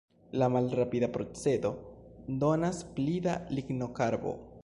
[0.43, 1.71] La malrapida procedo
[2.45, 4.35] donas pli da lignokarbo.